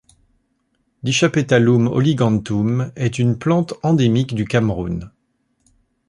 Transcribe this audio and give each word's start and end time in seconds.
Dichapetalum 1.03 1.85
oliganthum 1.85 2.91
est 2.95 3.19
une 3.19 3.37
plante 3.37 3.75
endémique 3.83 4.33
du 4.33 4.45
Cameroun. 4.45 5.11